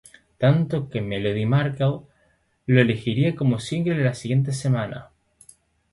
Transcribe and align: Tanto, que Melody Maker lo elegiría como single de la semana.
Tanto, 0.43 0.89
que 0.89 0.99
Melody 0.99 1.45
Maker 1.45 1.93
lo 2.65 2.81
elegiría 2.81 3.35
como 3.35 3.59
single 3.59 3.95
de 3.97 4.03
la 4.05 4.15
semana. 4.15 5.11